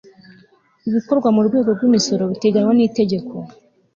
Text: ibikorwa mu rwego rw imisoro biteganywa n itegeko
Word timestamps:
ibikorwa 0.89 1.27
mu 1.35 1.41
rwego 1.47 1.69
rw 1.75 1.81
imisoro 1.89 2.23
biteganywa 2.31 2.71
n 2.75 2.79
itegeko 2.87 3.35